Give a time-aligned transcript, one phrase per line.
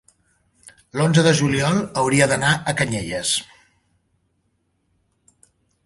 [0.99, 3.37] l'onze de juliol hauria d'anar a Canyelles.